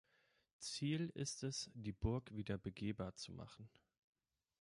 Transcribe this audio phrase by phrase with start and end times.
[0.57, 3.69] Ziel ist es, die Burg wieder begehbar zu machen.